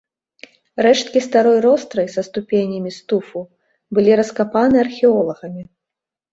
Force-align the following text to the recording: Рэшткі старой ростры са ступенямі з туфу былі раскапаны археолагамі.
Рэшткі 0.85 1.21
старой 1.25 1.59
ростры 1.65 2.07
са 2.15 2.21
ступенямі 2.29 2.95
з 2.97 3.05
туфу 3.13 3.45
былі 3.95 4.11
раскапаны 4.23 4.75
археолагамі. 4.89 5.63